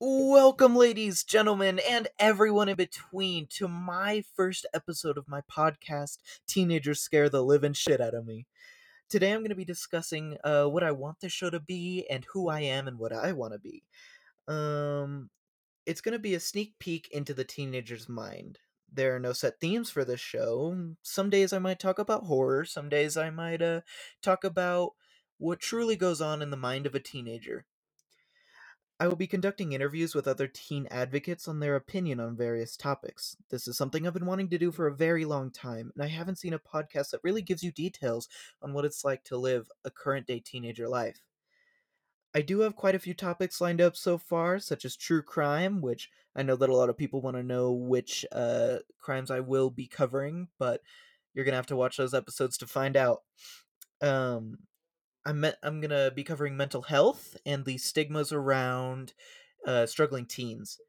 Welcome, 0.00 0.76
ladies, 0.76 1.24
gentlemen, 1.24 1.80
and 1.80 2.06
everyone 2.20 2.68
in 2.68 2.76
between, 2.76 3.48
to 3.54 3.66
my 3.66 4.22
first 4.36 4.64
episode 4.72 5.18
of 5.18 5.26
my 5.26 5.40
podcast, 5.50 6.18
Teenagers 6.46 7.00
Scare 7.00 7.28
the 7.28 7.42
Living 7.42 7.72
Shit 7.72 8.00
Out 8.00 8.14
of 8.14 8.24
Me. 8.24 8.46
Today 9.08 9.32
I'm 9.32 9.40
going 9.40 9.48
to 9.48 9.56
be 9.56 9.64
discussing 9.64 10.36
uh, 10.44 10.66
what 10.66 10.84
I 10.84 10.92
want 10.92 11.18
the 11.18 11.28
show 11.28 11.50
to 11.50 11.58
be 11.58 12.06
and 12.08 12.24
who 12.32 12.48
I 12.48 12.60
am 12.60 12.86
and 12.86 12.96
what 12.96 13.12
I 13.12 13.32
want 13.32 13.54
to 13.54 13.58
be. 13.58 13.82
Um, 14.46 15.30
it's 15.84 16.00
going 16.00 16.12
to 16.12 16.20
be 16.20 16.36
a 16.36 16.40
sneak 16.40 16.78
peek 16.78 17.08
into 17.10 17.34
the 17.34 17.42
teenager's 17.42 18.08
mind. 18.08 18.60
There 18.92 19.16
are 19.16 19.20
no 19.20 19.32
set 19.32 19.58
themes 19.58 19.90
for 19.90 20.04
this 20.04 20.20
show. 20.20 20.94
Some 21.02 21.28
days 21.28 21.52
I 21.52 21.58
might 21.58 21.80
talk 21.80 21.98
about 21.98 22.26
horror, 22.26 22.64
some 22.64 22.88
days 22.88 23.16
I 23.16 23.30
might 23.30 23.62
uh, 23.62 23.80
talk 24.22 24.44
about 24.44 24.92
what 25.38 25.58
truly 25.58 25.96
goes 25.96 26.20
on 26.20 26.40
in 26.40 26.50
the 26.50 26.56
mind 26.56 26.86
of 26.86 26.94
a 26.94 27.00
teenager. 27.00 27.66
I 29.00 29.06
will 29.06 29.16
be 29.16 29.28
conducting 29.28 29.72
interviews 29.72 30.14
with 30.14 30.26
other 30.26 30.48
teen 30.48 30.88
advocates 30.90 31.46
on 31.46 31.60
their 31.60 31.76
opinion 31.76 32.18
on 32.18 32.36
various 32.36 32.76
topics. 32.76 33.36
This 33.48 33.68
is 33.68 33.76
something 33.76 34.06
I've 34.06 34.14
been 34.14 34.26
wanting 34.26 34.48
to 34.50 34.58
do 34.58 34.72
for 34.72 34.88
a 34.88 34.94
very 34.94 35.24
long 35.24 35.52
time, 35.52 35.92
and 35.94 36.02
I 36.02 36.08
haven't 36.08 36.38
seen 36.38 36.52
a 36.52 36.58
podcast 36.58 37.10
that 37.10 37.20
really 37.22 37.42
gives 37.42 37.62
you 37.62 37.70
details 37.70 38.28
on 38.60 38.72
what 38.72 38.84
it's 38.84 39.04
like 39.04 39.22
to 39.24 39.36
live 39.36 39.70
a 39.84 39.90
current 39.90 40.26
day 40.26 40.40
teenager 40.40 40.88
life. 40.88 41.20
I 42.34 42.42
do 42.42 42.60
have 42.60 42.74
quite 42.74 42.96
a 42.96 42.98
few 42.98 43.14
topics 43.14 43.60
lined 43.60 43.80
up 43.80 43.96
so 43.96 44.18
far, 44.18 44.58
such 44.58 44.84
as 44.84 44.96
true 44.96 45.22
crime, 45.22 45.80
which 45.80 46.10
I 46.34 46.42
know 46.42 46.56
that 46.56 46.68
a 46.68 46.76
lot 46.76 46.90
of 46.90 46.96
people 46.96 47.20
want 47.20 47.36
to 47.36 47.42
know 47.44 47.72
which 47.72 48.26
uh, 48.32 48.78
crimes 48.98 49.30
I 49.30 49.40
will 49.40 49.70
be 49.70 49.86
covering, 49.86 50.48
but 50.58 50.82
you're 51.34 51.44
gonna 51.44 51.56
have 51.56 51.66
to 51.66 51.76
watch 51.76 51.96
those 51.96 52.14
episodes 52.14 52.58
to 52.58 52.66
find 52.66 52.96
out. 52.96 53.22
Um, 54.00 54.58
I'm 55.28 55.40
me- 55.40 55.52
I'm 55.62 55.82
gonna 55.82 56.10
be 56.10 56.24
covering 56.24 56.56
mental 56.56 56.80
health 56.80 57.36
and 57.44 57.66
the 57.66 57.76
stigmas 57.76 58.32
around 58.32 59.12
uh, 59.66 59.84
struggling 59.84 60.24
teens. 60.24 60.80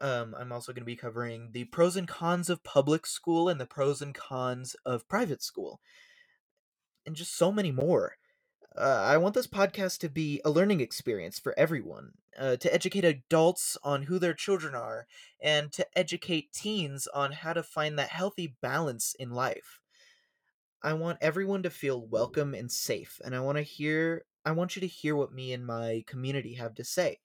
Um, 0.00 0.36
I'm 0.38 0.52
also 0.52 0.72
going 0.72 0.82
to 0.82 0.86
be 0.86 0.96
covering 0.96 1.50
the 1.52 1.64
pros 1.64 1.96
and 1.96 2.06
cons 2.06 2.48
of 2.48 2.62
public 2.62 3.06
school 3.06 3.48
and 3.48 3.60
the 3.60 3.66
pros 3.66 4.00
and 4.00 4.14
cons 4.14 4.76
of 4.86 5.08
private 5.08 5.42
school, 5.42 5.80
and 7.04 7.16
just 7.16 7.36
so 7.36 7.50
many 7.50 7.72
more. 7.72 8.16
Uh, 8.78 9.02
I 9.04 9.16
want 9.16 9.34
this 9.34 9.48
podcast 9.48 9.98
to 10.00 10.08
be 10.08 10.40
a 10.44 10.50
learning 10.50 10.80
experience 10.80 11.40
for 11.40 11.58
everyone, 11.58 12.12
uh, 12.38 12.56
to 12.56 12.72
educate 12.72 13.04
adults 13.04 13.76
on 13.82 14.04
who 14.04 14.20
their 14.20 14.34
children 14.34 14.76
are, 14.76 15.08
and 15.42 15.72
to 15.72 15.86
educate 15.98 16.52
teens 16.52 17.08
on 17.08 17.32
how 17.32 17.52
to 17.52 17.64
find 17.64 17.98
that 17.98 18.10
healthy 18.10 18.56
balance 18.62 19.14
in 19.18 19.30
life. 19.30 19.80
I 20.82 20.94
want 20.94 21.18
everyone 21.20 21.62
to 21.64 21.70
feel 21.70 22.06
welcome 22.06 22.54
and 22.54 22.72
safe, 22.72 23.20
and 23.24 23.34
I 23.34 23.40
want 23.40 23.58
to 23.58 23.62
hear 23.62 24.24
I 24.44 24.52
want 24.52 24.74
you 24.74 24.80
to 24.80 24.86
hear 24.86 25.14
what 25.14 25.32
me 25.32 25.52
and 25.52 25.66
my 25.66 26.04
community 26.06 26.54
have 26.54 26.74
to 26.76 26.84
say. 26.84 27.18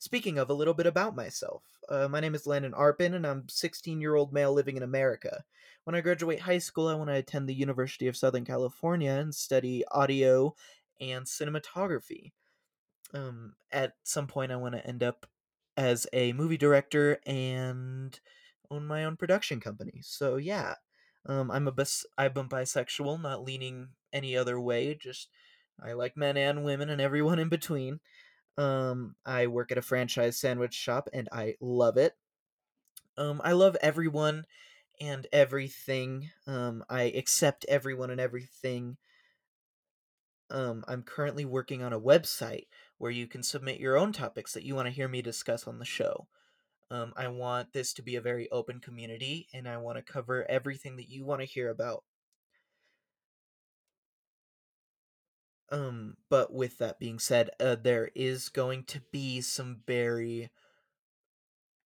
Speaking 0.00 0.38
of 0.38 0.50
a 0.50 0.54
little 0.54 0.74
bit 0.74 0.86
about 0.86 1.14
myself, 1.14 1.62
uh, 1.88 2.08
my 2.08 2.18
name 2.18 2.34
is 2.34 2.46
Landon 2.46 2.72
Arpin, 2.72 3.14
and 3.14 3.24
I'm 3.26 3.48
16 3.48 4.00
year 4.00 4.16
old 4.16 4.32
male 4.32 4.52
living 4.52 4.76
in 4.76 4.82
America. 4.82 5.44
When 5.84 5.94
I 5.94 6.00
graduate 6.00 6.40
high 6.40 6.58
school, 6.58 6.88
I 6.88 6.94
want 6.94 7.10
to 7.10 7.14
attend 7.14 7.48
the 7.48 7.54
University 7.54 8.08
of 8.08 8.16
Southern 8.16 8.44
California 8.44 9.12
and 9.12 9.34
study 9.34 9.84
audio 9.92 10.56
and 11.00 11.26
cinematography. 11.26 12.32
Um, 13.12 13.54
at 13.70 13.92
some 14.02 14.26
point, 14.26 14.50
I 14.50 14.56
want 14.56 14.74
to 14.74 14.86
end 14.86 15.04
up 15.04 15.26
as 15.76 16.06
a 16.12 16.32
movie 16.32 16.56
director 16.56 17.18
and 17.24 18.18
own 18.70 18.84
my 18.84 19.04
own 19.04 19.16
production 19.16 19.60
company. 19.60 20.00
So 20.02 20.36
yeah, 20.36 20.74
um, 21.26 21.50
I'm 21.50 21.68
a 21.68 21.72
bis- 21.72 22.06
I'm 22.18 22.32
bisexual, 22.32 23.20
not 23.20 23.44
leaning 23.44 23.88
any 24.12 24.36
other 24.36 24.60
way. 24.60 24.94
Just 24.94 25.28
I 25.82 25.92
like 25.92 26.16
men 26.16 26.36
and 26.36 26.64
women 26.64 26.90
and 26.90 27.00
everyone 27.00 27.38
in 27.38 27.48
between. 27.48 28.00
Um, 28.56 29.16
I 29.26 29.46
work 29.48 29.72
at 29.72 29.78
a 29.78 29.82
franchise 29.82 30.36
sandwich 30.36 30.74
shop 30.74 31.08
and 31.12 31.28
I 31.32 31.56
love 31.60 31.96
it. 31.96 32.16
Um, 33.16 33.40
I 33.44 33.52
love 33.52 33.76
everyone 33.82 34.44
and 35.00 35.26
everything. 35.32 36.30
Um, 36.46 36.84
I 36.88 37.02
accept 37.02 37.64
everyone 37.68 38.10
and 38.10 38.20
everything. 38.20 38.96
Um, 40.50 40.84
I'm 40.86 41.02
currently 41.02 41.44
working 41.44 41.82
on 41.82 41.92
a 41.92 42.00
website 42.00 42.66
where 42.98 43.10
you 43.10 43.26
can 43.26 43.42
submit 43.42 43.80
your 43.80 43.96
own 43.96 44.12
topics 44.12 44.52
that 44.52 44.62
you 44.62 44.74
want 44.74 44.86
to 44.86 44.94
hear 44.94 45.08
me 45.08 45.22
discuss 45.22 45.66
on 45.66 45.78
the 45.78 45.84
show. 45.84 46.28
Um, 46.94 47.12
I 47.16 47.26
want 47.26 47.72
this 47.72 47.92
to 47.94 48.02
be 48.02 48.14
a 48.14 48.20
very 48.20 48.48
open 48.52 48.78
community, 48.78 49.48
and 49.52 49.68
I 49.68 49.78
want 49.78 49.98
to 49.98 50.12
cover 50.12 50.48
everything 50.48 50.94
that 50.94 51.08
you 51.08 51.24
want 51.24 51.40
to 51.40 51.44
hear 51.44 51.68
about. 51.68 52.04
Um, 55.72 56.18
but 56.30 56.52
with 56.52 56.78
that 56.78 57.00
being 57.00 57.18
said, 57.18 57.50
uh, 57.58 57.74
there 57.74 58.12
is 58.14 58.48
going 58.48 58.84
to 58.84 59.00
be 59.10 59.40
some 59.40 59.80
very 59.88 60.50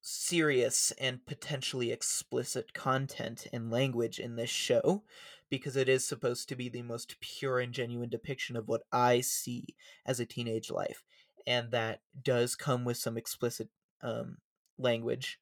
serious 0.00 0.92
and 0.98 1.24
potentially 1.26 1.92
explicit 1.92 2.74
content 2.74 3.46
and 3.52 3.70
language 3.70 4.18
in 4.18 4.34
this 4.34 4.50
show 4.50 5.04
because 5.48 5.76
it 5.76 5.88
is 5.88 6.04
supposed 6.04 6.48
to 6.48 6.56
be 6.56 6.68
the 6.68 6.82
most 6.82 7.20
pure 7.20 7.60
and 7.60 7.72
genuine 7.72 8.08
depiction 8.08 8.56
of 8.56 8.66
what 8.66 8.82
I 8.90 9.20
see 9.20 9.76
as 10.04 10.18
a 10.18 10.26
teenage 10.26 10.72
life. 10.72 11.04
And 11.46 11.70
that 11.70 12.00
does 12.20 12.56
come 12.56 12.84
with 12.84 12.96
some 12.96 13.16
explicit 13.16 13.68
um, 14.02 14.38
language 14.78 15.38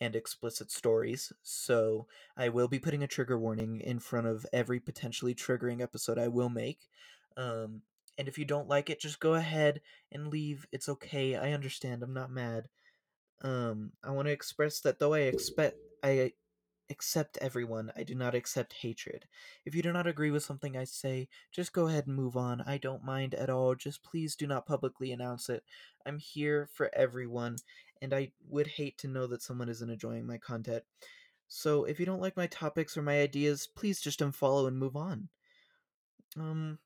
and 0.00 0.16
explicit 0.16 0.70
stories. 0.70 1.32
So 1.42 2.06
I 2.36 2.48
will 2.48 2.68
be 2.68 2.78
putting 2.78 3.02
a 3.02 3.08
trigger 3.08 3.38
warning 3.38 3.80
in 3.80 3.98
front 3.98 4.26
of 4.26 4.46
every 4.52 4.80
potentially 4.80 5.34
triggering 5.34 5.82
episode 5.82 6.18
I 6.18 6.28
will 6.28 6.48
make. 6.48 6.88
Um, 7.36 7.82
and 8.16 8.28
if 8.28 8.38
you 8.38 8.44
don't 8.44 8.68
like 8.68 8.90
it, 8.90 9.00
just 9.00 9.20
go 9.20 9.34
ahead 9.34 9.80
and 10.10 10.28
leave. 10.28 10.66
It's 10.72 10.88
okay. 10.88 11.36
I 11.36 11.52
understand. 11.52 12.02
I'm 12.02 12.14
not 12.14 12.30
mad. 12.30 12.68
Um, 13.42 13.92
I 14.04 14.10
want 14.10 14.26
to 14.26 14.32
express 14.32 14.80
that 14.80 14.98
though 14.98 15.14
I 15.14 15.20
expect 15.20 15.76
I 16.02 16.32
accept 16.90 17.38
everyone, 17.40 17.92
I 17.96 18.02
do 18.02 18.14
not 18.14 18.34
accept 18.34 18.74
hatred. 18.74 19.26
If 19.64 19.74
you 19.74 19.82
do 19.82 19.92
not 19.92 20.06
agree 20.06 20.30
with 20.30 20.42
something 20.42 20.76
I 20.76 20.84
say, 20.84 21.28
just 21.52 21.72
go 21.72 21.86
ahead 21.86 22.06
and 22.06 22.16
move 22.16 22.36
on. 22.36 22.62
I 22.66 22.78
don't 22.78 23.04
mind 23.04 23.34
at 23.34 23.48
all. 23.48 23.74
Just 23.74 24.02
please 24.02 24.34
do 24.34 24.46
not 24.46 24.66
publicly 24.66 25.12
announce 25.12 25.48
it. 25.48 25.62
I'm 26.04 26.18
here 26.18 26.68
for 26.74 26.90
everyone, 26.94 27.56
and 28.02 28.14
I 28.14 28.32
would 28.48 28.66
hate 28.66 28.98
to 28.98 29.08
know 29.08 29.26
that 29.26 29.42
someone 29.42 29.68
isn't 29.68 29.90
enjoying 29.90 30.26
my 30.26 30.38
content. 30.38 30.84
So 31.48 31.84
if 31.84 31.98
you 31.98 32.06
don't 32.06 32.20
like 32.20 32.36
my 32.36 32.46
topics 32.46 32.96
or 32.96 33.02
my 33.02 33.20
ideas, 33.20 33.68
please 33.74 34.00
just 34.00 34.20
unfollow 34.20 34.68
and 34.68 34.78
move 34.78 34.96
on. 34.96 35.28
Um, 36.38 36.78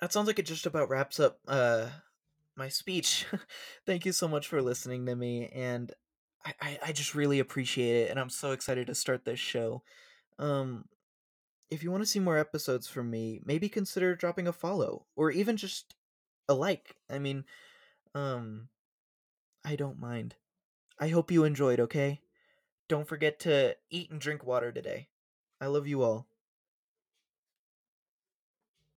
that 0.00 0.12
sounds 0.12 0.26
like 0.26 0.38
it 0.38 0.46
just 0.46 0.66
about 0.66 0.88
wraps 0.88 1.20
up 1.20 1.38
uh 1.46 1.86
my 2.56 2.68
speech. 2.68 3.24
Thank 3.86 4.04
you 4.04 4.12
so 4.12 4.28
much 4.28 4.46
for 4.46 4.60
listening 4.60 5.06
to 5.06 5.16
me, 5.16 5.48
and 5.54 5.92
I, 6.44 6.54
I, 6.60 6.78
I 6.86 6.92
just 6.92 7.14
really 7.14 7.38
appreciate 7.38 8.04
it, 8.04 8.10
and 8.10 8.18
I'm 8.18 8.30
so 8.30 8.52
excited 8.52 8.88
to 8.88 8.94
start 8.94 9.24
this 9.24 9.38
show. 9.38 9.82
Um, 10.38 10.86
if 11.70 11.82
you 11.82 11.90
want 11.90 12.02
to 12.02 12.08
see 12.08 12.18
more 12.18 12.36
episodes 12.36 12.88
from 12.88 13.10
me, 13.10 13.40
maybe 13.44 13.68
consider 13.68 14.14
dropping 14.14 14.46
a 14.46 14.52
follow 14.52 15.06
or 15.16 15.30
even 15.30 15.56
just 15.56 15.94
a 16.48 16.54
like. 16.54 16.96
I 17.08 17.18
mean, 17.18 17.44
um, 18.14 18.68
I 19.64 19.76
don't 19.76 20.00
mind. 20.00 20.36
I 20.98 21.08
hope 21.08 21.30
you 21.30 21.44
enjoyed. 21.44 21.80
Okay, 21.80 22.20
don't 22.88 23.08
forget 23.08 23.38
to 23.40 23.76
eat 23.90 24.10
and 24.10 24.20
drink 24.20 24.44
water 24.44 24.72
today. 24.72 25.08
I 25.60 25.66
love 25.66 25.86
you 25.86 26.02
all. 26.02 26.26